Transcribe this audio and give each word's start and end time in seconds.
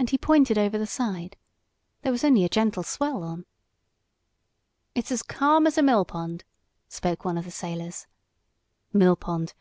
and 0.00 0.10
he 0.10 0.18
pointed 0.18 0.58
over 0.58 0.76
the 0.76 0.84
side. 0.84 1.36
There 2.02 2.10
was 2.10 2.24
only 2.24 2.42
a 2.42 2.48
gentle 2.48 2.82
swell 2.82 3.22
on. 3.22 3.46
"It's 4.96 5.12
as 5.12 5.22
calm 5.22 5.64
as 5.68 5.78
a 5.78 5.82
mill 5.84 6.04
pond," 6.04 6.42
spoke 6.88 7.24
one 7.24 7.38
of 7.38 7.44
the 7.44 7.52
sailors. 7.52 8.08
"Mill 8.92 9.14
pond! 9.14 9.52